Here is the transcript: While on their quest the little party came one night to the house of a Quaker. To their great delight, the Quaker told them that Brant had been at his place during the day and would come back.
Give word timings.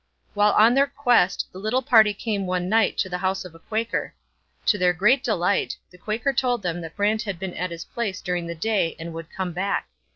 While 0.33 0.53
on 0.53 0.73
their 0.73 0.87
quest 0.87 1.45
the 1.51 1.59
little 1.59 1.83
party 1.83 2.11
came 2.11 2.47
one 2.47 2.67
night 2.67 2.97
to 2.97 3.07
the 3.07 3.19
house 3.19 3.45
of 3.45 3.53
a 3.53 3.59
Quaker. 3.59 4.15
To 4.65 4.79
their 4.79 4.93
great 4.93 5.23
delight, 5.23 5.77
the 5.91 5.97
Quaker 5.99 6.33
told 6.33 6.63
them 6.63 6.81
that 6.81 6.95
Brant 6.95 7.21
had 7.21 7.37
been 7.37 7.53
at 7.53 7.69
his 7.69 7.85
place 7.85 8.19
during 8.19 8.47
the 8.47 8.55
day 8.55 8.95
and 8.97 9.13
would 9.13 9.29
come 9.29 9.53
back. 9.53 9.89